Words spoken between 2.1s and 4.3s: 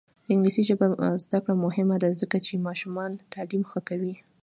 ځکه چې ماشومانو تعلیم ښه کوي.